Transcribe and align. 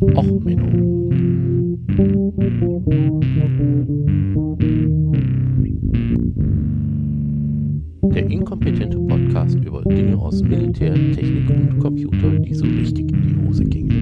Och, 0.00 0.24
Menno. 0.24 1.10
Der 8.14 8.26
inkompetente 8.30 8.98
Podcast 8.98 9.56
über 9.56 9.82
Dinge 9.82 10.16
aus 10.16 10.40
Militär, 10.42 10.94
Technik 10.94 11.50
und 11.50 11.78
Computer, 11.80 12.30
die 12.30 12.54
so 12.54 12.64
richtig 12.64 13.12
in 13.12 13.22
die 13.28 13.46
Hose 13.46 13.62
gingen. 13.64 14.00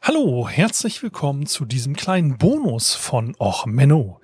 Hallo, 0.00 0.48
herzlich 0.48 1.02
willkommen 1.02 1.46
zu 1.46 1.64
diesem 1.64 1.96
kleinen 1.96 2.38
Bonus 2.38 2.94
von 2.94 3.34
Och 3.40 3.66
Menno. 3.66 4.20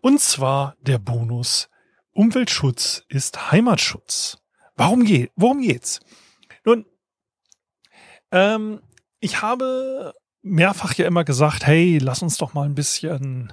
Und 0.00 0.20
zwar 0.20 0.76
der 0.80 0.98
Bonus 0.98 1.68
Umweltschutz 2.12 3.04
ist 3.10 3.52
Heimatschutz. 3.52 4.38
Warum 4.74 5.04
geht, 5.04 5.32
worum 5.36 5.60
geht's? 5.60 6.00
Nun, 6.64 6.86
ähm, 8.34 8.80
ich 9.20 9.40
habe 9.40 10.12
mehrfach 10.42 10.94
ja 10.94 11.06
immer 11.06 11.24
gesagt, 11.24 11.66
hey, 11.66 11.98
lass 11.98 12.20
uns 12.20 12.36
doch 12.36 12.52
mal 12.52 12.66
ein 12.66 12.74
bisschen 12.74 13.52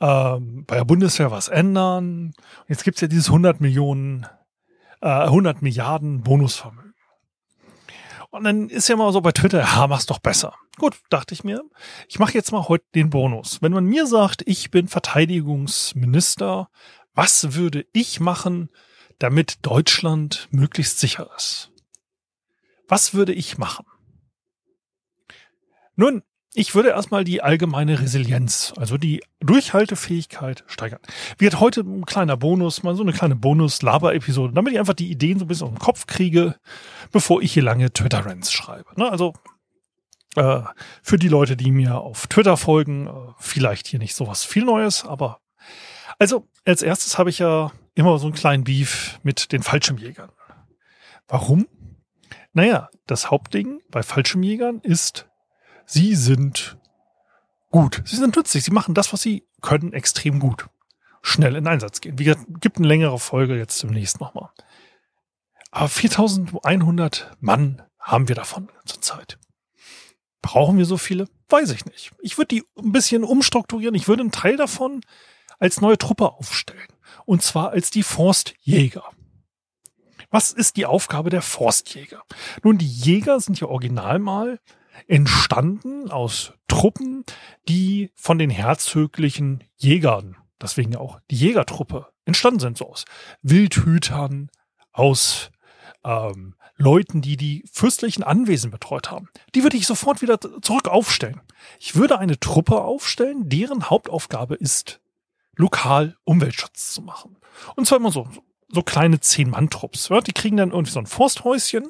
ähm, 0.00 0.64
bei 0.66 0.76
der 0.76 0.84
Bundeswehr 0.84 1.30
was 1.30 1.48
ändern. 1.48 2.32
Jetzt 2.66 2.82
gibt's 2.82 3.02
ja 3.02 3.08
dieses 3.08 3.28
100 3.28 3.60
Millionen, 3.60 4.26
äh, 5.02 5.08
100 5.08 5.62
Milliarden 5.62 6.22
Bonusvermögen. 6.22 6.94
Und 8.30 8.44
dann 8.44 8.68
ist 8.68 8.88
ja 8.88 8.96
mal 8.96 9.12
so 9.12 9.20
bei 9.20 9.32
Twitter, 9.32 9.60
ja, 9.60 9.86
mach's 9.86 10.06
doch 10.06 10.18
besser. 10.18 10.54
Gut, 10.78 10.96
dachte 11.10 11.32
ich 11.32 11.44
mir, 11.44 11.62
ich 12.08 12.18
mache 12.18 12.34
jetzt 12.34 12.52
mal 12.52 12.68
heute 12.68 12.84
den 12.94 13.10
Bonus. 13.10 13.62
Wenn 13.62 13.72
man 13.72 13.84
mir 13.84 14.06
sagt, 14.06 14.42
ich 14.46 14.70
bin 14.70 14.88
Verteidigungsminister, 14.88 16.68
was 17.14 17.54
würde 17.54 17.86
ich 17.92 18.18
machen, 18.18 18.70
damit 19.18 19.58
Deutschland 19.62 20.48
möglichst 20.50 20.98
sicher 20.98 21.30
ist? 21.36 21.70
Was 22.88 23.14
würde 23.14 23.32
ich 23.32 23.58
machen? 23.58 23.86
Nun, 25.96 26.22
ich 26.54 26.74
würde 26.74 26.90
erstmal 26.90 27.24
die 27.24 27.42
allgemeine 27.42 28.00
Resilienz, 28.00 28.72
also 28.76 28.96
die 28.96 29.22
Durchhaltefähigkeit 29.40 30.64
steigern. 30.66 31.00
Wird 31.36 31.60
heute 31.60 31.80
ein 31.80 32.06
kleiner 32.06 32.36
Bonus, 32.36 32.82
mal 32.82 32.96
so 32.96 33.02
eine 33.02 33.12
kleine 33.12 33.36
Bonus-Laber-Episode, 33.36 34.54
damit 34.54 34.72
ich 34.72 34.78
einfach 34.78 34.94
die 34.94 35.10
Ideen 35.10 35.38
so 35.38 35.44
ein 35.44 35.48
bisschen 35.48 35.68
den 35.68 35.78
Kopf 35.78 36.06
kriege, 36.06 36.56
bevor 37.12 37.42
ich 37.42 37.52
hier 37.52 37.62
lange 37.62 37.92
Twitter-Rants 37.92 38.52
schreibe. 38.52 38.88
Ne? 38.96 39.10
Also 39.10 39.34
äh, 40.36 40.62
für 41.02 41.18
die 41.18 41.28
Leute, 41.28 41.56
die 41.56 41.70
mir 41.72 41.96
auf 41.96 42.26
Twitter 42.26 42.56
folgen, 42.56 43.06
äh, 43.06 43.10
vielleicht 43.38 43.86
hier 43.86 43.98
nicht 43.98 44.14
sowas 44.14 44.44
viel 44.44 44.64
Neues, 44.64 45.04
aber 45.04 45.40
also 46.18 46.48
als 46.64 46.82
erstes 46.82 47.18
habe 47.18 47.30
ich 47.30 47.38
ja 47.38 47.70
immer 47.94 48.18
so 48.18 48.26
einen 48.26 48.34
kleinen 48.34 48.64
Beef 48.64 49.20
mit 49.22 49.52
den 49.52 49.62
Fallschirmjägern. 49.62 50.30
Warum? 51.28 51.68
Naja, 52.54 52.88
das 53.06 53.30
Hauptding 53.30 53.82
bei 53.90 54.02
Fallschirmjägern 54.02 54.80
ist, 54.80 55.28
sie 55.86 56.14
sind 56.14 56.76
gut. 57.70 58.02
Sie 58.04 58.16
sind 58.16 58.36
nützlich. 58.36 58.64
Sie 58.64 58.70
machen 58.70 58.94
das, 58.94 59.12
was 59.12 59.22
sie 59.22 59.46
können, 59.62 59.92
extrem 59.92 60.38
gut. 60.38 60.68
Schnell 61.22 61.56
in 61.56 61.66
Einsatz 61.66 62.00
gehen. 62.00 62.18
Wie 62.18 62.24
gesagt, 62.24 62.44
gibt 62.60 62.78
eine 62.78 62.86
längere 62.86 63.18
Folge 63.18 63.56
jetzt 63.56 63.82
demnächst 63.82 64.20
nochmal. 64.20 64.50
Aber 65.70 65.88
4100 65.88 67.36
Mann 67.40 67.82
haben 67.98 68.28
wir 68.28 68.36
davon 68.36 68.68
zurzeit. 68.84 69.38
Brauchen 70.40 70.78
wir 70.78 70.84
so 70.84 70.96
viele? 70.96 71.28
Weiß 71.48 71.70
ich 71.70 71.84
nicht. 71.86 72.12
Ich 72.20 72.38
würde 72.38 72.54
die 72.54 72.64
ein 72.78 72.92
bisschen 72.92 73.24
umstrukturieren. 73.24 73.94
Ich 73.94 74.06
würde 74.08 74.22
einen 74.22 74.32
Teil 74.32 74.56
davon 74.56 75.00
als 75.58 75.80
neue 75.80 75.98
Truppe 75.98 76.32
aufstellen. 76.32 76.86
Und 77.24 77.42
zwar 77.42 77.70
als 77.70 77.90
die 77.90 78.02
Forstjäger. 78.02 79.04
Was 80.30 80.52
ist 80.52 80.76
die 80.76 80.86
Aufgabe 80.86 81.30
der 81.30 81.42
Forstjäger? 81.42 82.22
Nun, 82.62 82.78
die 82.78 82.86
Jäger 82.86 83.40
sind 83.40 83.60
ja 83.60 83.66
original 83.66 84.18
mal 84.18 84.60
entstanden 85.06 86.10
aus 86.10 86.52
Truppen, 86.68 87.24
die 87.68 88.10
von 88.14 88.38
den 88.38 88.50
herzöglichen 88.50 89.64
Jägern, 89.76 90.36
deswegen 90.60 90.92
ja 90.92 90.98
auch 90.98 91.20
die 91.30 91.36
Jägertruppe, 91.36 92.06
entstanden 92.24 92.60
sind, 92.60 92.78
so 92.78 92.90
aus 92.90 93.04
Wildhütern, 93.42 94.50
aus 94.92 95.50
ähm, 96.04 96.54
Leuten, 96.76 97.22
die 97.22 97.36
die 97.36 97.64
fürstlichen 97.72 98.22
Anwesen 98.22 98.70
betreut 98.70 99.10
haben. 99.10 99.28
Die 99.54 99.62
würde 99.62 99.76
ich 99.76 99.86
sofort 99.86 100.20
wieder 100.22 100.38
zurück 100.40 100.88
aufstellen. 100.88 101.40
Ich 101.78 101.94
würde 101.96 102.18
eine 102.18 102.38
Truppe 102.38 102.82
aufstellen, 102.82 103.48
deren 103.48 103.88
Hauptaufgabe 103.88 104.56
ist, 104.56 105.00
lokal 105.56 106.16
Umweltschutz 106.24 106.92
zu 106.92 107.02
machen. 107.02 107.36
Und 107.76 107.86
zwar 107.86 107.98
immer 107.98 108.12
so, 108.12 108.28
so 108.68 108.82
kleine 108.82 109.20
Zehn-Mann-Trupps. 109.20 110.10
Die 110.26 110.32
kriegen 110.32 110.58
dann 110.58 110.70
irgendwie 110.70 110.92
so 110.92 110.98
ein 110.98 111.06
Forsthäuschen. 111.06 111.88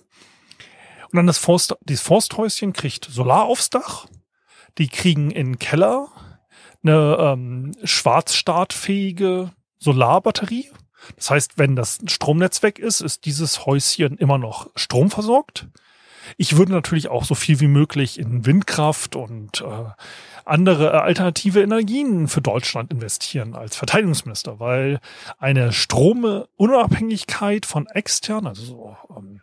Und 1.10 1.16
dann 1.16 1.26
das 1.26 1.38
Forst, 1.38 1.74
dieses 1.82 2.02
Forsthäuschen 2.02 2.72
kriegt 2.72 3.04
Solar 3.04 3.44
aufs 3.44 3.70
Dach. 3.70 4.06
Die 4.78 4.88
kriegen 4.88 5.30
in 5.30 5.58
Keller 5.58 6.08
eine 6.82 7.16
ähm, 7.18 7.72
schwarzstartfähige 7.82 9.52
Solarbatterie. 9.78 10.70
Das 11.16 11.30
heißt, 11.30 11.58
wenn 11.58 11.76
das 11.76 11.98
Stromnetz 12.06 12.62
weg 12.62 12.78
ist, 12.78 13.00
ist 13.00 13.24
dieses 13.24 13.66
Häuschen 13.66 14.18
immer 14.18 14.38
noch 14.38 14.70
stromversorgt. 14.74 15.68
Ich 16.36 16.56
würde 16.56 16.72
natürlich 16.72 17.08
auch 17.08 17.24
so 17.24 17.36
viel 17.36 17.60
wie 17.60 17.68
möglich 17.68 18.18
in 18.18 18.44
Windkraft 18.46 19.14
und 19.14 19.60
äh, 19.60 19.84
andere 20.44 20.88
äh, 20.88 20.98
alternative 20.98 21.62
Energien 21.62 22.26
für 22.26 22.40
Deutschland 22.40 22.92
investieren 22.92 23.54
als 23.54 23.76
Verteidigungsminister, 23.76 24.58
weil 24.58 24.98
eine 25.38 25.72
Stromunabhängigkeit 25.72 27.64
von 27.64 27.86
extern, 27.86 28.48
also 28.48 28.62
so, 28.64 28.96
ähm, 29.16 29.42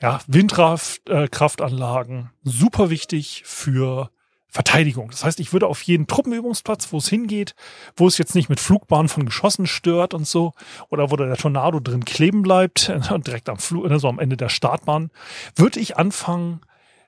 ja, 0.00 0.20
Windkraftanlagen, 0.26 2.18
äh, 2.18 2.28
super 2.48 2.90
wichtig 2.90 3.42
für 3.44 4.10
Verteidigung. 4.48 5.10
Das 5.10 5.24
heißt, 5.24 5.38
ich 5.38 5.52
würde 5.52 5.68
auf 5.68 5.80
jeden 5.82 6.08
Truppenübungsplatz, 6.08 6.92
wo 6.92 6.98
es 6.98 7.08
hingeht, 7.08 7.54
wo 7.96 8.08
es 8.08 8.18
jetzt 8.18 8.34
nicht 8.34 8.48
mit 8.48 8.58
Flugbahnen 8.58 9.08
von 9.08 9.24
Geschossen 9.24 9.66
stört 9.66 10.12
und 10.12 10.26
so, 10.26 10.54
oder 10.88 11.10
wo 11.10 11.16
der 11.16 11.36
Tornado 11.36 11.78
drin 11.78 12.04
kleben 12.04 12.42
bleibt, 12.42 12.92
direkt 13.26 13.48
am 13.48 13.58
Flug, 13.58 13.88
also 13.88 14.08
am 14.08 14.18
Ende 14.18 14.36
der 14.36 14.48
Startbahn, 14.48 15.10
würde 15.54 15.78
ich 15.78 15.96
anfangen, 15.96 16.62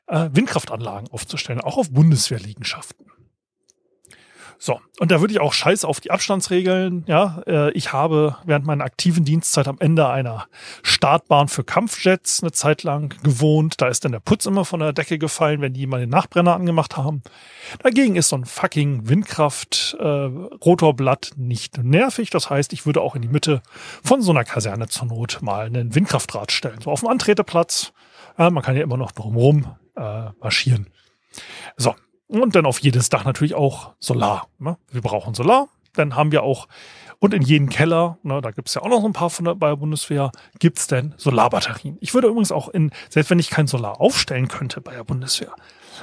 äh, 0.07 0.29
Windkraftanlagen 0.33 1.09
aufzustellen, 1.11 1.61
auch 1.61 1.79
auf 1.79 1.91
Bundeswehrliegenschaften. 1.91 3.07
So, 4.65 4.81
und 5.01 5.11
da 5.11 5.21
würde 5.21 5.35
ich 5.35 5.41
auch 5.41 5.53
scheiß 5.53 5.85
auf 5.85 5.99
die 5.99 6.13
Abstandsregeln. 6.13 7.03
Ja, 7.09 7.43
äh, 7.49 7.73
ich 7.73 7.93
habe 7.93 8.37
während 8.45 8.65
meiner 8.65 8.85
aktiven 8.85 9.25
Dienstzeit 9.25 9.67
am 9.67 9.79
Ende 9.81 10.09
einer 10.09 10.47
Startbahn 10.85 11.49
für 11.49 11.65
Kampfjets 11.65 12.45
eine 12.45 12.53
Zeit 12.53 12.85
lang 12.85 13.13
gewohnt. 13.25 13.81
Da 13.81 13.89
ist 13.89 14.05
dann 14.05 14.13
der 14.13 14.21
Putz 14.21 14.47
immer 14.47 14.65
von 14.65 14.79
der 14.79 14.93
Decke 14.93 15.19
gefallen, 15.19 15.61
wenn 15.63 15.75
die 15.75 15.89
mal 15.89 15.99
den 15.99 16.11
Nachbrenner 16.11 16.55
angemacht 16.55 16.97
haben. 16.97 17.25
Dagegen 17.83 18.15
ist 18.15 18.29
so 18.29 18.37
ein 18.37 18.45
fucking 18.45 19.09
Windkraft-Rotorblatt 19.09 21.33
äh, 21.33 21.41
nicht 21.41 21.79
nervig. 21.79 22.31
Das 22.31 22.49
heißt, 22.49 22.73
ich 22.73 22.87
würde 22.87 23.01
auch 23.01 23.17
in 23.17 23.23
die 23.23 23.29
Mitte 23.29 23.63
von 24.05 24.23
so 24.23 24.31
einer 24.31 24.45
Kaserne 24.45 24.87
zur 24.87 25.09
Not 25.09 25.41
mal 25.43 25.67
einen 25.67 25.93
Windkraftrad 25.93 26.53
stellen. 26.53 26.81
So 26.83 26.93
auf 26.93 27.01
dem 27.01 27.09
Antreteplatz. 27.09 27.93
Ja, 28.39 28.49
man 28.49 28.63
kann 28.63 28.77
ja 28.77 28.85
immer 28.85 28.97
noch 28.97 29.11
drumherum 29.11 29.75
äh, 29.97 30.27
marschieren. 30.41 30.87
So, 31.77 31.97
und 32.41 32.55
dann 32.55 32.67
auf 32.67 32.79
jedes 32.81 33.09
Dach 33.09 33.25
natürlich 33.25 33.55
auch 33.55 33.93
Solar. 33.99 34.49
Ne? 34.59 34.77
Wir 34.91 35.03
brauchen 35.03 35.35
Solar. 35.35 35.69
Dann 35.95 36.17
haben 36.17 36.33
wir 36.33 36.43
auch, 36.43 36.69
und 37.19 37.35
in 37.35 37.43
jedem 37.43 37.69
Keller, 37.69 38.17
ne, 38.23 38.41
da 38.41 38.51
gibt 38.51 38.69
es 38.69 38.75
ja 38.75 38.83
auch 38.83 38.89
noch 38.89 39.05
ein 39.05 39.13
paar 39.13 39.29
von 39.29 39.45
der, 39.45 39.55
bei 39.55 39.69
der 39.69 39.77
Bundeswehr, 39.77 40.33
gibt 40.59 40.79
es 40.79 40.87
denn 40.87 41.13
Solarbatterien. 41.19 41.99
Ich 42.01 42.15
würde 42.15 42.29
übrigens 42.29 42.51
auch 42.51 42.69
in, 42.69 42.91
selbst 43.11 43.29
wenn 43.29 43.39
ich 43.39 43.51
kein 43.51 43.67
Solar 43.67 44.01
aufstellen 44.01 44.49
könnte 44.49 44.81
bei 44.81 44.95
der 44.95 45.05
Bundeswehr, 45.05 45.55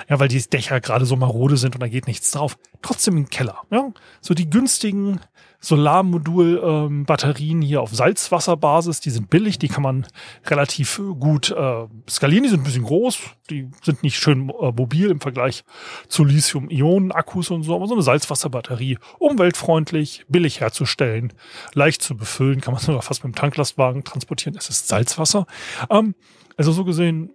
ja, 0.07 0.19
weil 0.19 0.27
die 0.27 0.41
Dächer 0.41 0.81
gerade 0.81 1.05
so 1.05 1.15
marode 1.15 1.57
sind 1.57 1.75
und 1.75 1.81
da 1.81 1.87
geht 1.87 2.07
nichts 2.07 2.31
drauf, 2.31 2.57
trotzdem 2.81 3.17
im 3.17 3.29
Keller. 3.29 3.61
Ja? 3.71 3.91
So 4.21 4.33
die 4.33 4.49
günstigen 4.49 5.19
Solarmodul-Batterien 5.61 7.61
ähm, 7.61 7.67
hier 7.67 7.81
auf 7.81 7.93
Salzwasserbasis, 7.93 9.01
die 9.01 9.09
sind 9.09 9.29
billig, 9.29 9.59
die 9.59 9.67
kann 9.67 9.83
man 9.83 10.07
relativ 10.45 11.01
gut 11.19 11.51
äh, 11.51 11.85
skalieren, 12.09 12.43
die 12.43 12.49
sind 12.49 12.61
ein 12.61 12.63
bisschen 12.63 12.85
groß, 12.85 13.19
die 13.49 13.67
sind 13.83 14.01
nicht 14.03 14.17
schön 14.17 14.49
äh, 14.49 14.71
mobil 14.71 15.09
im 15.09 15.19
Vergleich 15.19 15.65
zu 16.07 16.23
Lithium-Ionen-Akkus 16.23 17.51
und 17.51 17.63
so, 17.63 17.75
aber 17.75 17.87
so 17.87 17.93
eine 17.93 18.03
Salzwasserbatterie, 18.03 18.99
umweltfreundlich, 19.17 20.23
billig 20.29 20.61
herzustellen, 20.61 21.33
leicht 21.73 22.01
zu 22.01 22.15
befüllen, 22.15 22.61
kann 22.61 22.73
man 22.73 22.81
sogar 22.81 23.01
fast 23.01 23.25
mit 23.25 23.35
dem 23.35 23.37
Tanklastwagen 23.37 24.05
transportieren, 24.05 24.55
es 24.57 24.69
ist 24.69 24.87
Salzwasser. 24.87 25.45
Ähm, 25.89 26.15
also 26.55 26.71
so 26.71 26.85
gesehen 26.85 27.31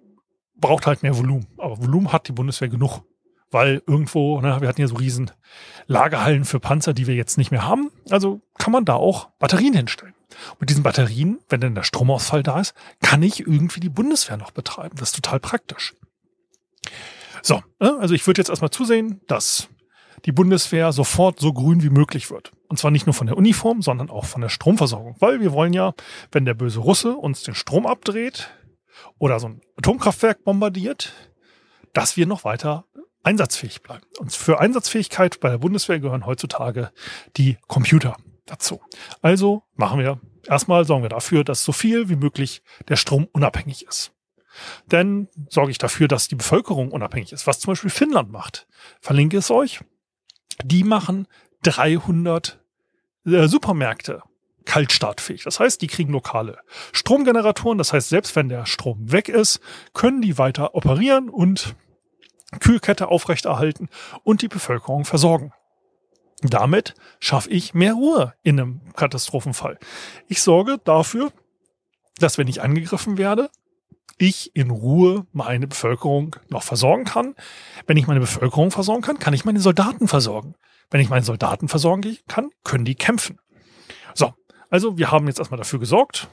braucht 0.56 0.86
halt 0.86 1.02
mehr 1.02 1.16
Volumen, 1.16 1.46
aber 1.58 1.78
Volumen 1.78 2.12
hat 2.12 2.28
die 2.28 2.32
Bundeswehr 2.32 2.68
genug 2.68 3.02
weil 3.54 3.82
irgendwo, 3.86 4.40
ne, 4.40 4.60
wir 4.60 4.68
hatten 4.68 4.80
ja 4.80 4.88
so 4.88 4.96
riesen 4.96 5.30
Lagerhallen 5.86 6.44
für 6.44 6.58
Panzer, 6.58 6.92
die 6.92 7.06
wir 7.06 7.14
jetzt 7.14 7.38
nicht 7.38 7.52
mehr 7.52 7.64
haben. 7.64 7.90
Also 8.10 8.40
kann 8.58 8.72
man 8.72 8.84
da 8.84 8.94
auch 8.94 9.28
Batterien 9.38 9.74
hinstellen. 9.74 10.12
mit 10.58 10.68
diesen 10.68 10.82
Batterien, 10.82 11.38
wenn 11.48 11.60
dann 11.60 11.76
der 11.76 11.84
Stromausfall 11.84 12.42
da 12.42 12.58
ist, 12.58 12.74
kann 13.00 13.22
ich 13.22 13.40
irgendwie 13.40 13.78
die 13.78 13.88
Bundeswehr 13.88 14.36
noch 14.36 14.50
betreiben. 14.50 14.96
Das 14.98 15.10
ist 15.10 15.16
total 15.22 15.38
praktisch. 15.38 15.94
So, 17.42 17.62
ne, 17.78 17.96
also 18.00 18.12
ich 18.14 18.26
würde 18.26 18.40
jetzt 18.40 18.48
erstmal 18.48 18.72
zusehen, 18.72 19.20
dass 19.28 19.68
die 20.24 20.32
Bundeswehr 20.32 20.90
sofort 20.90 21.38
so 21.38 21.52
grün 21.52 21.84
wie 21.84 21.90
möglich 21.90 22.32
wird. 22.32 22.50
Und 22.68 22.78
zwar 22.78 22.90
nicht 22.90 23.06
nur 23.06 23.14
von 23.14 23.28
der 23.28 23.36
Uniform, 23.36 23.82
sondern 23.82 24.10
auch 24.10 24.24
von 24.24 24.40
der 24.40 24.48
Stromversorgung. 24.48 25.14
Weil 25.20 25.40
wir 25.40 25.52
wollen 25.52 25.74
ja, 25.74 25.94
wenn 26.32 26.44
der 26.44 26.54
böse 26.54 26.80
Russe 26.80 27.14
uns 27.14 27.44
den 27.44 27.54
Strom 27.54 27.86
abdreht 27.86 28.50
oder 29.18 29.40
so 29.40 29.48
ein 29.48 29.60
Atomkraftwerk 29.76 30.44
bombardiert, 30.44 31.12
dass 31.92 32.16
wir 32.16 32.26
noch 32.26 32.44
weiter 32.44 32.84
einsatzfähig 33.22 33.82
bleiben. 33.82 34.04
Und 34.18 34.32
für 34.32 34.60
Einsatzfähigkeit 34.60 35.40
bei 35.40 35.48
der 35.48 35.58
Bundeswehr 35.58 35.98
gehören 35.98 36.26
heutzutage 36.26 36.92
die 37.36 37.56
Computer 37.66 38.16
dazu. 38.46 38.80
Also 39.22 39.62
machen 39.74 39.98
wir 39.98 40.20
erstmal 40.46 40.84
sorgen 40.84 41.02
wir 41.02 41.08
dafür, 41.08 41.44
dass 41.44 41.64
so 41.64 41.72
viel 41.72 42.08
wie 42.08 42.16
möglich 42.16 42.62
der 42.88 42.96
Strom 42.96 43.28
unabhängig 43.32 43.86
ist. 43.86 44.12
Denn 44.86 45.28
sorge 45.48 45.72
ich 45.72 45.78
dafür, 45.78 46.06
dass 46.06 46.28
die 46.28 46.36
Bevölkerung 46.36 46.92
unabhängig 46.92 47.32
ist, 47.32 47.46
was 47.46 47.58
zum 47.58 47.72
Beispiel 47.72 47.90
Finnland 47.90 48.30
macht. 48.30 48.68
Verlinke 49.00 49.38
es 49.38 49.50
euch. 49.50 49.80
Die 50.62 50.84
machen 50.84 51.26
300 51.62 52.60
äh, 53.26 53.48
Supermärkte 53.48 54.22
kaltstartfähig. 54.64 55.44
Das 55.44 55.60
heißt, 55.60 55.80
die 55.82 55.86
kriegen 55.86 56.12
lokale 56.12 56.58
Stromgeneratoren. 56.92 57.78
Das 57.78 57.92
heißt, 57.92 58.08
selbst 58.08 58.36
wenn 58.36 58.48
der 58.48 58.66
Strom 58.66 59.12
weg 59.12 59.28
ist, 59.28 59.60
können 59.92 60.22
die 60.22 60.38
weiter 60.38 60.74
operieren 60.74 61.28
und 61.28 61.74
Kühlkette 62.60 63.08
aufrechterhalten 63.08 63.88
und 64.22 64.42
die 64.42 64.48
Bevölkerung 64.48 65.04
versorgen. 65.04 65.52
Damit 66.42 66.94
schaffe 67.20 67.50
ich 67.50 67.74
mehr 67.74 67.94
Ruhe 67.94 68.34
in 68.42 68.60
einem 68.60 68.92
Katastrophenfall. 68.94 69.78
Ich 70.28 70.42
sorge 70.42 70.78
dafür, 70.84 71.32
dass 72.18 72.38
wenn 72.38 72.48
ich 72.48 72.62
angegriffen 72.62 73.18
werde, 73.18 73.50
ich 74.18 74.54
in 74.54 74.70
Ruhe 74.70 75.26
meine 75.32 75.66
Bevölkerung 75.66 76.36
noch 76.48 76.62
versorgen 76.62 77.04
kann. 77.04 77.34
Wenn 77.86 77.96
ich 77.96 78.06
meine 78.06 78.20
Bevölkerung 78.20 78.70
versorgen 78.70 79.02
kann, 79.02 79.18
kann 79.18 79.34
ich 79.34 79.44
meine 79.44 79.60
Soldaten 79.60 80.06
versorgen. 80.06 80.54
Wenn 80.90 81.00
ich 81.00 81.08
meine 81.08 81.24
Soldaten 81.24 81.68
versorgen 81.68 82.16
kann, 82.28 82.50
können 82.62 82.84
die 82.84 82.94
kämpfen. 82.94 83.40
So, 84.14 84.32
also 84.74 84.98
wir 84.98 85.12
haben 85.12 85.28
jetzt 85.28 85.38
erstmal 85.38 85.58
dafür 85.58 85.78
gesorgt, 85.78 86.28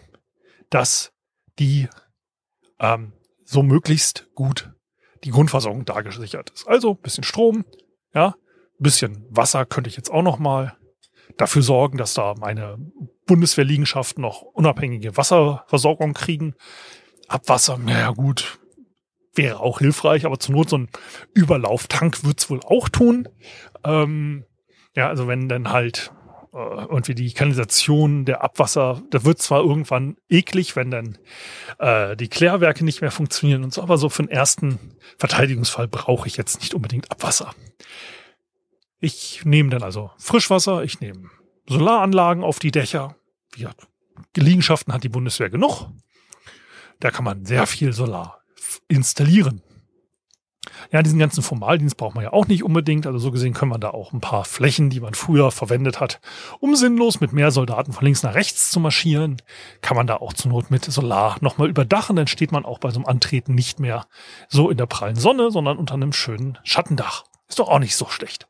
dass 0.72 1.14
die 1.60 1.88
ähm, 2.80 3.14
so 3.46 3.62
möglichst 3.62 4.30
gut 4.34 4.74
die 5.24 5.30
Grundversorgung 5.30 5.86
dargesichert 5.86 6.50
ist. 6.50 6.68
Also 6.68 6.96
bisschen 6.96 7.24
Strom, 7.24 7.66
ja, 8.16 8.34
bisschen 8.80 9.28
Wasser 9.30 9.68
könnte 9.68 9.92
ich 9.92 9.96
jetzt 9.96 10.10
auch 10.10 10.24
noch 10.24 10.40
mal 10.40 10.76
dafür 11.38 11.62
sorgen, 11.62 12.00
dass 12.00 12.16
da 12.16 12.34
meine 12.36 12.80
Bundeswehrliegenschaften 13.28 14.24
noch 14.24 14.42
unabhängige 14.42 15.16
Wasserversorgung 15.16 16.14
kriegen. 16.16 16.56
Abwasser, 17.28 17.78
naja 17.78 18.10
gut, 18.10 18.58
wäre 19.36 19.60
auch 19.60 19.78
hilfreich, 19.78 20.26
aber 20.26 20.40
zur 20.40 20.56
Not 20.56 20.70
so 20.72 20.80
ein 20.80 20.90
Überlauftank 21.36 22.24
wird's 22.24 22.50
wohl 22.50 22.62
auch 22.64 22.90
tun. 22.90 23.30
Ähm, 23.84 24.46
ja, 24.96 25.10
also 25.10 25.28
wenn 25.28 25.48
dann 25.48 25.72
halt 25.72 26.12
äh, 26.54 26.58
irgendwie 26.58 27.16
die 27.16 27.32
Kanalisation, 27.34 28.26
der 28.26 28.44
Abwasser, 28.44 29.02
da 29.10 29.24
wird 29.24 29.42
zwar 29.42 29.62
irgendwann 29.62 30.18
eklig, 30.30 30.76
wenn 30.76 30.92
dann 30.92 31.18
äh, 31.80 32.16
die 32.18 32.28
Klärwerke 32.28 32.84
nicht 32.84 33.02
mehr 33.02 33.12
funktionieren 33.12 33.64
und 33.64 33.74
so, 33.74 33.82
aber 33.82 33.98
so 33.98 34.10
für 34.10 34.24
den 34.24 34.30
ersten 34.30 34.78
Verteidigungsfall 35.18 35.88
brauche 35.88 36.28
ich 36.28 36.38
jetzt 36.38 36.60
nicht 36.60 36.74
unbedingt 36.74 37.10
Abwasser. 37.12 37.54
Ich 39.00 39.46
nehme 39.46 39.70
dann 39.70 39.82
also 39.82 40.12
Frischwasser, 40.18 40.84
ich 40.84 41.00
nehme 41.00 41.30
Solaranlagen 41.68 42.44
auf 42.44 42.60
die 42.60 42.72
Dächer. 42.72 43.16
Wie 43.54 43.62
gesagt, 43.62 43.88
Liegenschaften 44.36 44.94
hat 44.94 45.04
die 45.04 45.10
Bundeswehr 45.10 45.50
genug. 45.50 45.88
Da 47.00 47.12
kann 47.12 47.26
man 47.26 47.46
sehr 47.46 47.66
viel 47.66 47.94
Solar 47.94 48.42
installieren. 48.88 49.62
Ja, 50.92 51.02
diesen 51.02 51.18
ganzen 51.18 51.42
Formaldienst 51.42 51.98
braucht 51.98 52.14
man 52.14 52.24
ja 52.24 52.34
auch 52.34 52.48
nicht 52.48 52.64
unbedingt. 52.64 53.08
Also 53.08 53.18
so 53.18 53.32
gesehen 53.32 53.54
können 53.54 53.72
wir 53.72 53.80
da 53.80 53.90
auch 53.90 54.14
ein 54.14 54.22
paar 54.22 54.46
Flächen, 54.46 54.90
die 54.90 55.00
man 55.00 55.16
früher 55.16 55.52
verwendet 55.52 56.00
hat, 56.00 56.22
um 56.60 56.76
sinnlos 56.76 57.20
mit 57.20 57.34
mehr 57.34 57.50
Soldaten 57.52 57.94
von 57.94 58.06
links 58.06 58.22
nach 58.22 58.36
rechts 58.36 58.70
zu 58.70 58.80
marschieren, 58.80 59.42
kann 59.82 59.98
man 59.98 60.06
da 60.06 60.18
auch 60.18 60.34
zur 60.34 60.52
Not 60.52 60.70
mit 60.70 60.86
Solar 60.86 61.38
nochmal 61.42 61.70
überdachen. 61.70 62.16
Dann 62.16 62.28
steht 62.28 62.52
man 62.52 62.66
auch 62.66 62.80
bei 62.80 62.92
so 62.92 63.00
einem 63.00 63.08
Antreten 63.08 63.56
nicht 63.56 63.80
mehr 63.80 64.06
so 64.50 64.70
in 64.70 64.78
der 64.78 64.86
prallen 64.86 65.16
Sonne, 65.16 65.50
sondern 65.50 65.78
unter 65.78 65.96
einem 65.96 66.14
schönen 66.14 66.60
Schattendach. 66.64 67.24
Ist 67.50 67.60
doch 67.60 67.70
auch 67.70 67.80
nicht 67.80 67.96
so 67.96 68.08
schlecht. 68.08 68.48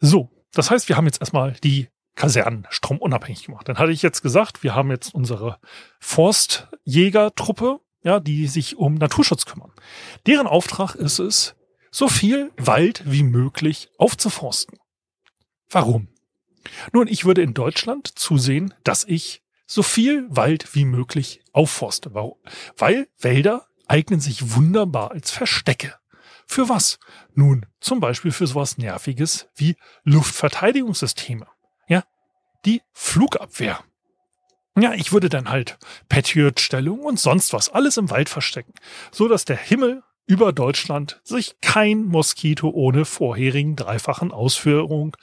So, 0.00 0.30
das 0.52 0.70
heißt, 0.70 0.88
wir 0.88 0.96
haben 0.96 1.06
jetzt 1.06 1.20
erstmal 1.20 1.52
die 1.52 1.88
Kasernen 2.14 2.66
stromunabhängig 2.70 3.44
gemacht. 3.46 3.68
Dann 3.68 3.78
hatte 3.78 3.92
ich 3.92 4.02
jetzt 4.02 4.22
gesagt, 4.22 4.62
wir 4.62 4.74
haben 4.74 4.90
jetzt 4.90 5.14
unsere 5.14 5.58
Forstjägertruppe 6.00 7.80
ja, 8.04 8.20
die 8.20 8.46
sich 8.46 8.76
um 8.76 8.94
Naturschutz 8.94 9.46
kümmern. 9.46 9.72
Deren 10.26 10.46
Auftrag 10.46 10.94
ist 10.94 11.18
es, 11.18 11.56
so 11.90 12.08
viel 12.08 12.52
Wald 12.56 13.02
wie 13.10 13.22
möglich 13.22 13.88
aufzuforsten. 13.98 14.78
Warum? 15.70 16.08
Nun, 16.92 17.08
ich 17.08 17.24
würde 17.24 17.42
in 17.42 17.54
Deutschland 17.54 18.18
zusehen, 18.18 18.74
dass 18.84 19.04
ich 19.04 19.42
so 19.66 19.82
viel 19.82 20.26
Wald 20.28 20.74
wie 20.74 20.84
möglich 20.84 21.42
aufforste. 21.52 22.14
Weil 22.76 23.08
Wälder 23.18 23.66
eignen 23.86 24.20
sich 24.20 24.54
wunderbar 24.54 25.10
als 25.10 25.30
Verstecke. 25.30 25.94
Für 26.46 26.68
was? 26.68 26.98
Nun, 27.34 27.66
zum 27.80 28.00
Beispiel 28.00 28.32
für 28.32 28.46
sowas 28.46 28.76
Nerviges 28.76 29.48
wie 29.54 29.76
Luftverteidigungssysteme. 30.02 31.46
Ja, 31.88 32.04
die 32.64 32.82
Flugabwehr. 32.92 33.82
Ja, 34.76 34.92
ich 34.92 35.12
würde 35.12 35.28
dann 35.28 35.50
halt 35.50 35.78
Patriot-Stellung 36.08 37.00
und 37.00 37.20
sonst 37.20 37.52
was 37.52 37.68
alles 37.68 37.96
im 37.96 38.10
Wald 38.10 38.28
verstecken, 38.28 38.74
so 39.12 39.28
dass 39.28 39.44
der 39.44 39.56
Himmel 39.56 40.02
über 40.26 40.52
Deutschland 40.52 41.20
sich 41.22 41.60
kein 41.60 42.04
Moskito 42.06 42.70
ohne 42.70 43.04
vorherigen 43.04 43.76
dreifachen 43.76 44.32
Ausführung 44.32 45.16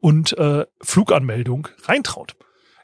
und 0.00 0.38
äh, 0.38 0.64
Fluganmeldung 0.80 1.68
reintraut. 1.82 2.36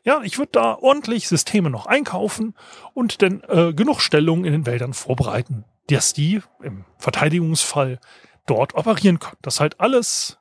Ja, 0.03 0.23
ich 0.23 0.39
würde 0.39 0.53
da 0.53 0.75
ordentlich 0.75 1.29
Systeme 1.29 1.71
noch 1.71 1.87
einkaufen 1.87 2.55
und 2.95 3.23
dann 3.23 3.43
äh, 3.49 3.73
genug 3.73 4.01
Stellungen 4.01 4.45
in 4.45 4.53
den 4.53 4.67
Wäldern 4.67 4.95
vorbereiten, 4.95 5.65
dass 5.89 6.13
die 6.13 6.41
im 6.63 6.85
Verteidigungsfall 6.99 8.01
dort 8.47 8.75
operieren 8.75 9.19
können. 9.19 9.37
Dass 9.43 9.61
halt 9.61 9.79
alles 9.79 10.39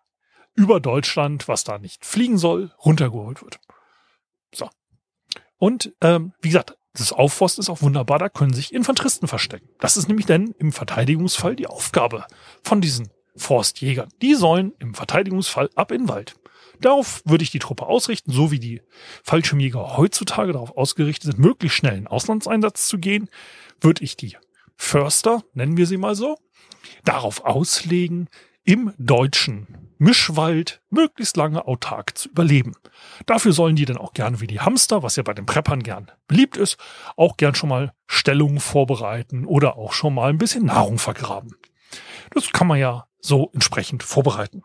über 0.55 0.79
Deutschland, 0.79 1.47
was 1.47 1.63
da 1.63 1.77
nicht 1.77 2.05
fliegen 2.05 2.37
soll, 2.37 2.71
runtergeholt 2.83 3.41
wird. 3.41 3.59
So. 4.53 4.69
Und 5.59 5.94
ähm, 6.01 6.33
wie 6.41 6.50
gesagt, 6.50 6.75
das 6.94 7.13
Aufforst 7.13 7.59
ist 7.59 7.69
auch 7.69 7.81
wunderbar, 7.81 8.17
da 8.17 8.29
können 8.29 8.53
sich 8.53 8.73
Infanteristen 8.73 9.27
verstecken. 9.27 9.69
Das 9.79 9.95
ist 9.95 10.07
nämlich 10.07 10.25
dann 10.25 10.56
im 10.57 10.71
Verteidigungsfall 10.71 11.56
die 11.56 11.67
Aufgabe 11.67 12.25
von 12.63 12.81
diesen 12.81 13.09
Forstjägern. 13.35 14.09
Die 14.21 14.35
sollen 14.35 14.73
im 14.79 14.95
Verteidigungsfall 14.95 15.69
ab 15.75 15.91
in 15.91 16.03
den 16.03 16.09
Wald. 16.09 16.35
Darauf 16.81 17.21
würde 17.25 17.44
ich 17.44 17.51
die 17.51 17.59
Truppe 17.59 17.85
ausrichten, 17.85 18.31
so 18.31 18.51
wie 18.51 18.59
die 18.59 18.81
Fallschirmjäger 19.23 19.97
heutzutage 19.97 20.53
darauf 20.53 20.77
ausgerichtet 20.77 21.31
sind, 21.31 21.39
möglichst 21.39 21.77
schnell 21.77 21.97
in 21.97 22.07
Auslandseinsatz 22.07 22.88
zu 22.88 22.97
gehen, 22.97 23.29
würde 23.81 24.03
ich 24.03 24.15
die 24.15 24.38
Förster, 24.77 25.44
nennen 25.53 25.77
wir 25.77 25.85
sie 25.85 25.97
mal 25.97 26.15
so, 26.15 26.38
darauf 27.03 27.43
auslegen, 27.43 28.29
im 28.63 28.94
deutschen 28.98 29.89
Mischwald 29.98 30.82
möglichst 30.89 31.36
lange 31.36 31.68
autark 31.68 32.18
zu 32.18 32.30
überleben. 32.30 32.74
Dafür 33.25 33.51
sollen 33.51 33.75
die 33.75 33.86
dann 33.86 33.98
auch 33.98 34.13
gerne 34.13 34.39
wie 34.39 34.48
die 34.48 34.62
Hamster, 34.62 35.04
was 35.04 35.18
ja 35.18 35.24
bei 35.24 35.34
den 35.34 35.46
Preppern 35.46 35.84
gern 35.84 36.12
beliebt 36.28 36.56
ist, 36.58 36.78
auch 37.18 37.38
gern 37.38 37.56
schon 37.56 37.70
mal 37.70 37.94
Stellungen 38.08 38.60
vorbereiten 38.60 39.46
oder 39.46 39.78
auch 39.78 39.94
schon 39.94 40.13
mal 40.13 40.30
ein 40.30 40.38
bisschen 40.38 40.66
Nahrung 40.66 41.00
vergraben. 41.00 41.56
Das 42.32 42.51
kann 42.51 42.68
man 42.68 42.80
ja 42.80 43.08
so 43.20 43.50
entsprechend 43.54 44.04
vorbereiten. 44.04 44.63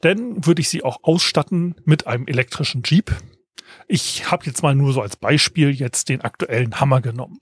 Dann 0.00 0.46
würde 0.46 0.60
ich 0.60 0.68
sie 0.68 0.82
auch 0.82 0.98
ausstatten 1.02 1.74
mit 1.84 2.06
einem 2.06 2.26
elektrischen 2.26 2.82
Jeep, 2.84 3.14
ich 3.88 4.30
habe 4.30 4.46
jetzt 4.46 4.62
mal 4.62 4.74
nur 4.74 4.92
so 4.92 5.00
als 5.00 5.16
Beispiel 5.16 5.70
jetzt 5.70 6.08
den 6.08 6.22
aktuellen 6.22 6.80
Hammer 6.80 7.00
genommen. 7.00 7.40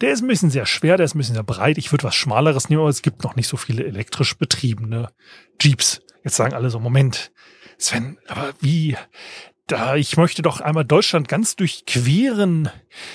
Der 0.00 0.12
ist 0.12 0.22
ein 0.22 0.28
bisschen 0.28 0.50
sehr 0.50 0.66
schwer, 0.66 0.96
der 0.96 1.04
ist 1.04 1.14
ein 1.14 1.18
bisschen 1.18 1.34
sehr 1.34 1.44
breit. 1.44 1.78
Ich 1.78 1.92
würde 1.92 2.04
was 2.04 2.14
Schmaleres 2.14 2.68
nehmen, 2.68 2.80
aber 2.80 2.90
es 2.90 3.02
gibt 3.02 3.24
noch 3.24 3.36
nicht 3.36 3.48
so 3.48 3.56
viele 3.56 3.84
elektrisch 3.84 4.36
betriebene 4.36 5.08
Jeeps. 5.60 6.02
Jetzt 6.24 6.36
sagen 6.36 6.54
alle 6.54 6.70
so, 6.70 6.80
Moment, 6.80 7.32
Sven, 7.78 8.18
aber 8.26 8.52
wie? 8.60 8.96
Da, 9.68 9.96
ich 9.96 10.16
möchte 10.16 10.42
doch 10.42 10.60
einmal 10.60 10.84
Deutschland 10.84 11.26
ganz 11.26 11.56
durchqueren 11.56 12.70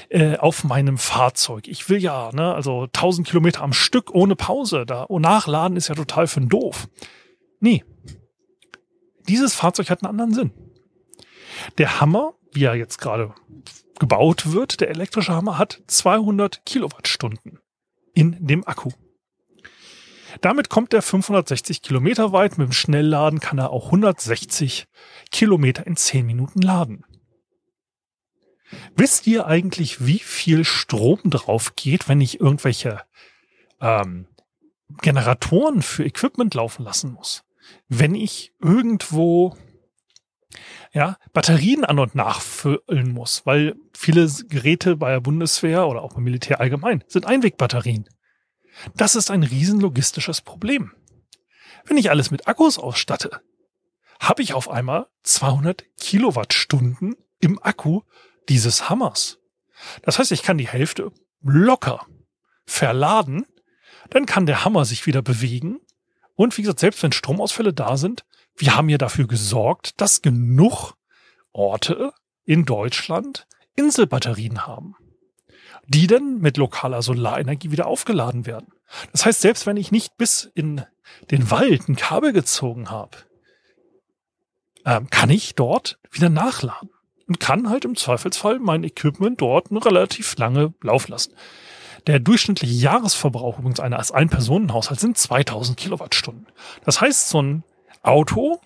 äh, 0.09 0.35
auf 0.35 0.65
meinem 0.65 0.97
Fahrzeug. 0.97 1.67
Ich 1.67 1.89
will 1.89 1.99
ja, 1.99 2.29
ne, 2.33 2.53
also 2.53 2.83
1000 2.83 3.27
Kilometer 3.27 3.61
am 3.61 3.71
Stück 3.71 4.13
ohne 4.13 4.35
Pause. 4.35 4.85
Da 4.85 5.05
oh, 5.07 5.19
nachladen 5.19 5.77
ist 5.77 5.87
ja 5.87 5.95
total 5.95 6.27
für 6.27 6.41
doof. 6.41 6.89
Nee, 7.61 7.85
dieses 9.27 9.53
Fahrzeug 9.53 9.89
hat 9.89 10.03
einen 10.03 10.09
anderen 10.09 10.33
Sinn. 10.33 10.51
Der 11.77 11.99
Hammer 11.99 12.33
wie 12.53 12.65
er 12.65 12.75
jetzt 12.75 12.99
gerade 12.99 13.33
gebaut 13.99 14.51
wird, 14.51 14.81
der 14.81 14.89
elektrische 14.89 15.33
Hammer 15.33 15.57
hat 15.57 15.81
200 15.87 16.65
Kilowattstunden 16.65 17.59
in 18.13 18.35
dem 18.45 18.67
Akku. 18.67 18.91
Damit 20.39 20.69
kommt 20.69 20.93
er 20.93 21.01
560 21.01 21.81
Kilometer 21.81 22.31
weit. 22.31 22.57
Mit 22.57 22.69
dem 22.69 22.73
Schnellladen 22.73 23.39
kann 23.39 23.57
er 23.57 23.71
auch 23.71 23.87
160 23.87 24.87
Kilometer 25.29 25.85
in 25.85 25.97
10 25.97 26.25
Minuten 26.25 26.61
laden. 26.61 27.05
Wisst 28.95 29.27
ihr 29.27 29.45
eigentlich, 29.45 30.05
wie 30.05 30.19
viel 30.19 30.63
Strom 30.63 31.19
drauf 31.25 31.75
geht, 31.75 32.07
wenn 32.07 32.21
ich 32.21 32.39
irgendwelche 32.39 33.01
ähm, 33.81 34.27
Generatoren 35.01 35.81
für 35.81 36.05
Equipment 36.05 36.53
laufen 36.53 36.85
lassen 36.85 37.11
muss? 37.11 37.43
Wenn 37.89 38.15
ich 38.15 38.53
irgendwo 38.61 39.57
ja, 40.93 41.17
Batterien 41.33 41.85
an 41.85 41.99
und 41.99 42.15
nachfüllen 42.15 43.11
muss, 43.11 43.45
weil 43.45 43.75
viele 43.93 44.29
Geräte 44.49 44.95
bei 44.97 45.11
der 45.11 45.21
Bundeswehr 45.21 45.87
oder 45.87 46.01
auch 46.01 46.13
beim 46.13 46.23
Militär 46.23 46.59
allgemein 46.59 47.03
sind 47.07 47.25
Einwegbatterien. 47.25 48.09
Das 48.95 49.15
ist 49.15 49.31
ein 49.31 49.43
riesen 49.43 49.79
logistisches 49.79 50.41
Problem. 50.41 50.91
Wenn 51.85 51.97
ich 51.97 52.09
alles 52.09 52.31
mit 52.31 52.47
Akkus 52.47 52.77
ausstatte, 52.77 53.41
habe 54.19 54.43
ich 54.43 54.53
auf 54.53 54.69
einmal 54.69 55.07
200 55.23 55.83
Kilowattstunden 55.99 57.15
im 57.39 57.61
Akku 57.61 58.01
dieses 58.49 58.89
Hammers. 58.89 59.39
Das 60.03 60.19
heißt, 60.19 60.31
ich 60.31 60.43
kann 60.43 60.57
die 60.57 60.67
Hälfte 60.67 61.11
locker 61.41 62.05
verladen, 62.65 63.45
dann 64.11 64.25
kann 64.25 64.45
der 64.45 64.63
Hammer 64.63 64.85
sich 64.85 65.07
wieder 65.07 65.21
bewegen 65.21 65.79
und 66.35 66.57
wie 66.57 66.61
gesagt, 66.61 66.79
selbst 66.79 67.03
wenn 67.03 67.11
Stromausfälle 67.11 67.73
da 67.73 67.97
sind, 67.97 68.25
wir 68.61 68.75
haben 68.75 68.89
ja 68.89 68.99
dafür 68.99 69.27
gesorgt, 69.27 69.99
dass 69.99 70.21
genug 70.21 70.93
Orte 71.51 72.13
in 72.45 72.63
Deutschland 72.65 73.47
Inselbatterien 73.75 74.67
haben, 74.67 74.95
die 75.87 76.05
dann 76.05 76.39
mit 76.39 76.57
lokaler 76.57 77.01
Solarenergie 77.01 77.71
wieder 77.71 77.87
aufgeladen 77.87 78.45
werden. 78.45 78.67
Das 79.11 79.25
heißt, 79.25 79.41
selbst 79.41 79.65
wenn 79.65 79.77
ich 79.77 79.91
nicht 79.91 80.15
bis 80.17 80.51
in 80.53 80.85
den 81.31 81.49
Wald 81.49 81.89
ein 81.89 81.95
Kabel 81.95 82.33
gezogen 82.33 82.91
habe, 82.91 83.17
ähm, 84.85 85.09
kann 85.09 85.31
ich 85.31 85.55
dort 85.55 85.99
wieder 86.11 86.29
nachladen 86.29 86.91
und 87.27 87.39
kann 87.39 87.67
halt 87.67 87.83
im 87.83 87.95
Zweifelsfall 87.95 88.59
mein 88.59 88.83
Equipment 88.83 89.41
dort 89.41 89.71
eine 89.71 89.83
relativ 89.83 90.37
lange 90.37 90.73
Lauf 90.81 91.07
lassen. 91.07 91.33
Der 92.05 92.19
durchschnittliche 92.19 92.75
Jahresverbrauch 92.75 93.57
übrigens 93.57 93.79
eines 93.79 94.11
Ein-Personen-Haushalts 94.11 95.01
sind 95.01 95.17
2000 95.17 95.77
Kilowattstunden. 95.77 96.47
Das 96.83 97.01
heißt, 97.01 97.29
so 97.29 97.41
ein 97.41 97.63
Auto, 98.01 98.59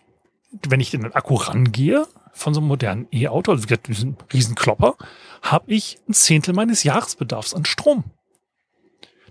wenn 0.68 0.80
ich 0.80 0.94
in 0.94 1.02
den 1.02 1.14
Akku 1.14 1.36
rangehe, 1.36 2.08
von 2.32 2.54
so 2.54 2.60
einem 2.60 2.68
modernen 2.68 3.08
E-Auto, 3.12 3.52
also 3.52 3.66
diesen 3.66 4.18
riesen 4.34 4.56
Klopper, 4.56 4.96
habe 5.42 5.74
ich 5.74 5.98
ein 6.08 6.14
Zehntel 6.14 6.54
meines 6.54 6.84
Jahresbedarfs 6.84 7.54
an 7.54 7.66
Strom. 7.66 8.04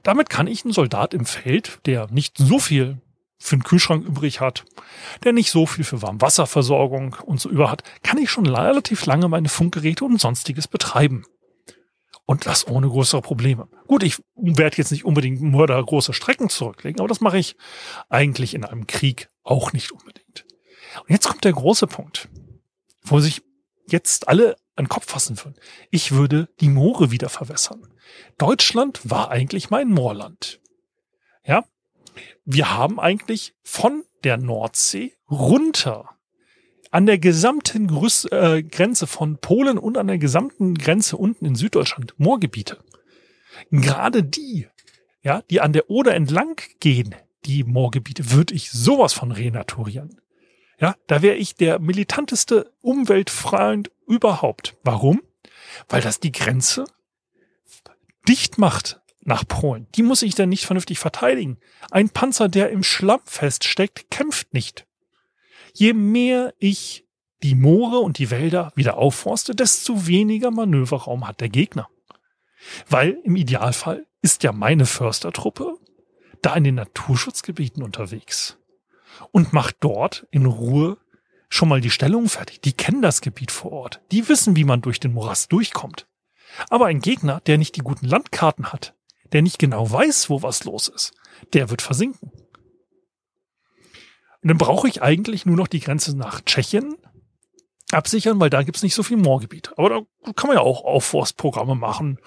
Damit 0.03 0.31
kann 0.31 0.47
ich 0.47 0.65
einen 0.65 0.73
Soldat 0.73 1.15
im 1.15 1.27
Feld, 1.27 1.81
der 1.87 2.09
nicht 2.11 2.39
so 2.39 2.59
viel 2.59 3.01
für 3.39 3.57
einen 3.57 3.65
Kühlschrank 3.65 4.07
übrig 4.07 4.41
hat, 4.41 4.65
der 5.23 5.33
nicht 5.33 5.51
so 5.51 5.67
viel 5.67 5.85
für 5.85 6.01
Warmwasserversorgung 6.01 7.17
und 7.25 7.41
so 7.41 7.51
über 7.51 7.71
hat, 7.71 7.83
kann 8.03 8.19
ich 8.19 8.31
schon 8.31 8.47
relativ 8.47 9.05
lange 9.07 9.29
meine 9.29 9.49
Funkgeräte 9.49 10.05
und 10.05 10.21
sonstiges 10.21 10.67
betreiben. 10.67 11.25
Und 12.27 12.47
das 12.47 12.67
ohne 12.67 12.89
größere 12.89 13.21
Probleme. 13.21 13.69
Gut, 13.87 14.03
ich 14.03 14.23
werde 14.35 14.79
jetzt 14.79 14.93
nicht 14.93 15.05
unbedingt 15.05 15.43
Mörder 15.43 15.83
große 15.83 16.15
Strecken 16.15 16.49
zurücklegen, 16.49 17.01
aber 17.01 17.09
das 17.09 17.21
mache 17.21 17.39
ich 17.39 17.57
eigentlich 18.09 18.55
in 18.55 18.65
einem 18.65 18.87
Krieg 18.87 19.29
auch 19.45 19.73
nicht 19.73 19.93
unbedingt. 19.93 20.45
Und 21.01 21.11
jetzt 21.11 21.29
kommt 21.29 21.45
der 21.45 21.53
große 21.53 21.87
Punkt 21.87 22.29
wo 23.05 23.21
sich 23.21 23.43
jetzt 23.87 24.29
alle 24.29 24.57
an 24.77 24.87
den 24.87 24.89
Kopf 24.89 25.09
fassen 25.09 25.39
würden. 25.39 25.55
Ich 25.91 26.13
würde 26.13 26.49
die 26.61 26.69
Moore 26.69 27.11
wieder 27.11 27.29
verwässern. 27.29 27.87
Deutschland 28.39 29.01
war 29.09 29.31
eigentlich 29.31 29.71
mein 29.71 29.91
Moorland. 29.91 30.61
Ja, 31.45 31.65
wir 32.45 32.75
haben 32.77 32.99
eigentlich 32.99 33.55
von 33.63 34.05
der 34.25 34.39
Nordsee 34.39 35.13
runter 35.31 36.11
an 36.91 37.07
der 37.07 37.19
gesamten 37.19 37.89
Grüß, 37.89 38.27
äh, 38.27 38.63
Grenze 38.63 39.07
von 39.07 39.39
Polen 39.39 39.79
und 39.79 39.99
an 39.99 40.07
der 40.07 40.19
gesamten 40.19 40.75
Grenze 40.75 41.17
unten 41.17 41.45
in 41.45 41.57
Süddeutschland 41.57 42.15
Moorgebiete. 42.19 42.79
Gerade 43.71 44.23
die, 44.23 44.69
ja, 45.23 45.43
die 45.51 45.61
an 45.61 45.73
der 45.73 45.91
Oder 45.91 46.15
entlang 46.15 46.61
gehen, 46.81 47.15
die 47.47 47.65
Moorgebiete, 47.65 48.31
würde 48.31 48.55
ich 48.55 48.71
sowas 48.71 49.13
von 49.13 49.33
renaturieren. 49.33 50.21
Ja, 50.81 50.97
da 51.07 51.23
wäre 51.23 51.37
ich 51.37 51.55
der 51.55 51.79
militanteste 51.79 52.73
Umweltfreund 52.81 53.91
überhaupt. 54.07 54.77
Warum? 54.83 55.23
Weil 55.89 56.03
das 56.03 56.21
die 56.21 56.33
Grenze 56.33 56.85
dicht 58.29 58.59
macht 58.59 59.01
nach 59.21 59.47
Polen. 59.47 59.87
Die 59.95 60.03
muss 60.03 60.23
ich 60.23 60.35
dann 60.35 60.49
nicht 60.49 60.67
vernünftig 60.67 60.99
verteidigen. 60.99 61.59
Ein 61.91 62.11
Panzer, 62.11 62.49
der 62.49 62.71
im 62.71 62.83
Schlamm 62.83 63.21
feststeckt, 63.25 64.11
kämpft 64.11 64.53
nicht. 64.53 64.87
Je 65.73 65.93
mehr 65.93 66.55
ich 66.59 67.07
die 67.43 67.55
Moore 67.55 67.99
und 67.99 68.19
die 68.19 68.31
Wälder 68.31 68.73
wieder 68.75 68.97
aufforste, 68.97 69.55
desto 69.55 70.07
weniger 70.07 70.51
Manöverraum 70.51 71.27
hat 71.27 71.41
der 71.41 71.49
Gegner. 71.49 71.89
Weil 72.89 73.19
im 73.25 73.37
Idealfall 73.37 74.07
ist 74.23 74.43
ja 74.43 74.53
meine 74.53 74.87
Förstertruppe 74.87 75.79
da 76.45 76.55
in 76.55 76.65
den 76.65 76.75
Naturschutzgebieten 76.75 77.83
unterwegs 77.83 78.59
und 79.33 79.53
macht 79.53 79.77
dort 79.81 80.27
in 80.31 80.47
Ruhe 80.47 80.99
schon 81.49 81.69
mal 81.69 81.81
die 81.81 81.91
Stellung 81.91 82.29
fertig. 82.29 82.61
Die 82.61 82.73
kennen 82.73 83.03
das 83.03 83.21
Gebiet 83.21 83.51
vor 83.51 83.73
Ort. 83.73 84.03
Die 84.11 84.29
wissen, 84.29 84.57
wie 84.57 84.65
man 84.65 84.83
durch 84.83 85.01
den 85.01 85.13
Morast 85.13 85.53
durchkommt. 85.53 86.07
Aber 86.69 86.87
ein 86.87 87.01
Gegner, 87.01 87.41
der 87.47 87.59
nicht 87.59 87.77
die 87.77 87.81
guten 87.81 88.07
Landkarten 88.07 88.73
hat, 88.73 88.95
der 89.33 89.43
nicht 89.43 89.59
genau 89.59 89.91
weiß, 89.91 90.31
wo 90.31 90.43
was 90.43 90.65
los 90.65 90.89
ist, 90.89 91.15
der 91.53 91.71
wird 91.71 91.83
versinken. 91.83 92.31
Und 94.43 94.49
dann 94.49 94.59
brauche 94.59 94.89
ich 94.89 95.03
eigentlich 95.03 95.47
nur 95.47 95.57
noch 95.57 95.69
die 95.69 95.81
Grenze 95.81 96.17
nach 96.17 96.43
Tschechien 96.43 96.97
absichern, 97.93 98.41
weil 98.41 98.51
da 98.51 98.63
gibt's 98.63 98.83
nicht 98.83 98.95
so 98.95 99.03
viel 99.03 99.17
Moorgebiet. 99.17 99.71
Aber 99.79 99.89
da 99.89 100.33
kann 100.33 100.49
man 100.49 100.57
ja 100.57 100.63
auch 100.63 100.85
Aufforstprogramme 100.85 101.75
machen 101.75 102.19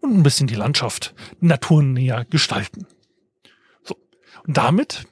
und 0.00 0.14
ein 0.14 0.22
bisschen 0.22 0.46
die 0.46 0.54
Landschaft 0.54 1.14
naturnäher 1.40 2.24
gestalten. 2.26 2.86
Und 4.46 4.56
damit 4.56 5.06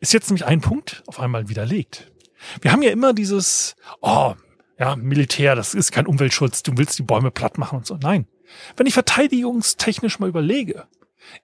ist 0.00 0.12
jetzt 0.12 0.28
nämlich 0.28 0.46
ein 0.46 0.60
Punkt 0.60 1.02
auf 1.06 1.20
einmal 1.20 1.48
widerlegt. 1.48 2.10
Wir 2.60 2.72
haben 2.72 2.82
ja 2.82 2.90
immer 2.90 3.12
dieses, 3.12 3.76
oh, 4.00 4.34
ja, 4.78 4.96
Militär, 4.96 5.56
das 5.56 5.74
ist 5.74 5.90
kein 5.90 6.06
Umweltschutz, 6.06 6.62
du 6.62 6.76
willst 6.76 6.98
die 6.98 7.02
Bäume 7.02 7.30
platt 7.30 7.58
machen 7.58 7.78
und 7.78 7.86
so. 7.86 7.96
Nein. 7.96 8.26
Wenn 8.76 8.86
ich 8.86 8.94
verteidigungstechnisch 8.94 10.18
mal 10.20 10.28
überlege, 10.28 10.86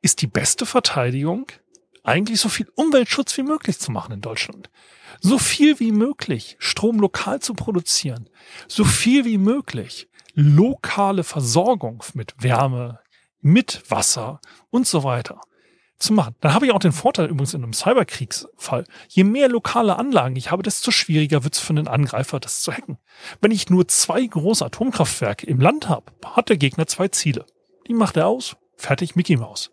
ist 0.02 0.22
die 0.22 0.26
beste 0.26 0.66
Verteidigung 0.66 1.46
eigentlich 2.02 2.40
so 2.40 2.48
viel 2.48 2.68
Umweltschutz 2.74 3.36
wie 3.36 3.42
möglich 3.42 3.78
zu 3.78 3.90
machen 3.90 4.12
in 4.12 4.20
Deutschland. 4.20 4.70
So 5.20 5.38
viel 5.38 5.80
wie 5.80 5.92
möglich 5.92 6.56
Strom 6.58 7.00
lokal 7.00 7.40
zu 7.40 7.54
produzieren. 7.54 8.28
So 8.68 8.84
viel 8.84 9.24
wie 9.24 9.38
möglich 9.38 10.08
lokale 10.34 11.24
Versorgung 11.24 12.02
mit 12.14 12.34
Wärme, 12.38 13.00
mit 13.40 13.82
Wasser 13.90 14.40
und 14.70 14.86
so 14.86 15.04
weiter 15.04 15.40
zu 15.98 16.12
machen. 16.12 16.34
Dann 16.40 16.54
habe 16.54 16.66
ich 16.66 16.72
auch 16.72 16.78
den 16.78 16.92
Vorteil 16.92 17.26
übrigens 17.26 17.54
in 17.54 17.62
einem 17.62 17.72
Cyberkriegsfall. 17.72 18.84
Je 19.08 19.24
mehr 19.24 19.48
lokale 19.48 19.96
Anlagen 19.96 20.36
ich 20.36 20.50
habe, 20.50 20.62
desto 20.62 20.90
schwieriger 20.90 21.44
wird 21.44 21.54
es 21.54 21.60
für 21.60 21.70
einen 21.70 21.88
Angreifer, 21.88 22.40
das 22.40 22.62
zu 22.62 22.72
hacken. 22.72 22.98
Wenn 23.40 23.50
ich 23.50 23.70
nur 23.70 23.88
zwei 23.88 24.24
große 24.24 24.64
Atomkraftwerke 24.64 25.46
im 25.46 25.60
Land 25.60 25.88
habe, 25.88 26.12
hat 26.24 26.48
der 26.48 26.56
Gegner 26.56 26.86
zwei 26.86 27.08
Ziele. 27.08 27.46
Die 27.86 27.94
macht 27.94 28.16
er 28.16 28.26
aus. 28.26 28.56
Fertig, 28.76 29.14
Mickey 29.14 29.36
Mouse. 29.36 29.70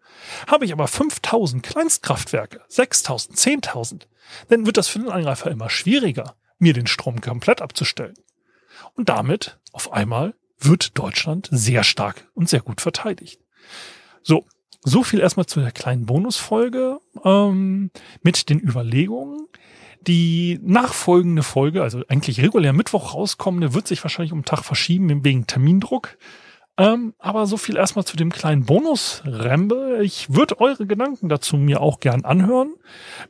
Habe 0.47 0.65
ich 0.65 0.73
aber 0.73 0.87
5000 0.87 1.63
Kleinstkraftwerke, 1.63 2.61
6000, 2.67 3.37
10.000, 3.37 4.01
dann 4.49 4.65
wird 4.65 4.77
das 4.77 4.87
für 4.87 4.99
den 4.99 5.09
Angreifer 5.09 5.51
immer 5.51 5.69
schwieriger, 5.69 6.35
mir 6.59 6.73
den 6.73 6.87
Strom 6.87 7.21
komplett 7.21 7.61
abzustellen. 7.61 8.15
Und 8.93 9.09
damit 9.09 9.59
auf 9.71 9.91
einmal 9.91 10.35
wird 10.59 10.97
Deutschland 10.97 11.49
sehr 11.51 11.83
stark 11.83 12.29
und 12.33 12.49
sehr 12.49 12.61
gut 12.61 12.81
verteidigt. 12.81 13.41
So, 14.21 14.45
so 14.83 15.03
viel 15.03 15.19
erstmal 15.19 15.45
zu 15.45 15.59
der 15.59 15.71
kleinen 15.71 16.05
Bonusfolge 16.05 16.99
ähm, 17.23 17.91
mit 18.23 18.49
den 18.49 18.59
Überlegungen. 18.59 19.47
Die 20.07 20.59
nachfolgende 20.63 21.43
Folge, 21.43 21.83
also 21.83 22.01
eigentlich 22.07 22.41
regulär 22.41 22.73
Mittwoch 22.73 23.13
rauskommende, 23.13 23.75
wird 23.75 23.87
sich 23.87 24.03
wahrscheinlich 24.03 24.31
um 24.31 24.39
einen 24.39 24.45
Tag 24.45 24.63
verschieben 24.63 25.23
wegen 25.23 25.45
Termindruck. 25.45 26.17
Ähm, 26.77 27.13
aber 27.19 27.45
so 27.45 27.57
viel 27.57 27.75
erstmal 27.77 28.05
zu 28.05 28.17
dem 28.17 28.31
kleinen 28.31 28.65
Bonus-Rembe. 28.65 29.99
Ich 30.01 30.33
würde 30.33 30.59
eure 30.59 30.87
Gedanken 30.87 31.29
dazu 31.29 31.57
mir 31.57 31.81
auch 31.81 31.99
gern 31.99 32.25
anhören. 32.25 32.73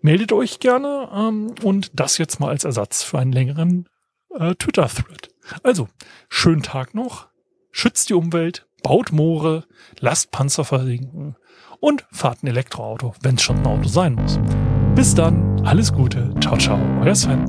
Meldet 0.01 0.31
euch 0.31 0.60
gerne 0.60 1.10
ähm, 1.13 1.53
und 1.62 2.00
das 2.00 2.17
jetzt 2.17 2.39
mal 2.39 2.50
als 2.50 2.63
Ersatz 2.63 3.03
für 3.03 3.20
einen 3.20 3.34
längeren 3.34 3.89
äh, 4.29 4.55
Twitter-Thread. 4.55 5.27
Also, 5.63 5.89
schönen 6.29 6.63
Tag 6.63 6.93
noch. 6.93 7.27
Schützt 7.72 8.10
die 8.10 8.13
Umwelt, 8.13 8.67
baut 8.84 9.12
Moore, 9.12 9.65
lasst 10.00 10.31
Panzer 10.31 10.63
versinken 10.63 11.36
und 11.81 12.05
fahrt 12.11 12.43
ein 12.43 12.47
Elektroauto, 12.47 13.13
wenn 13.21 13.35
es 13.35 13.41
schon 13.41 13.57
ein 13.57 13.65
Auto 13.65 13.89
sein 13.89 14.15
muss. 14.15 14.39
Bis 14.95 15.13
dann, 15.13 15.61
alles 15.65 15.91
Gute, 15.91 16.33
ciao, 16.39 16.57
ciao, 16.57 16.79
euer 17.03 17.15
Sven. 17.15 17.45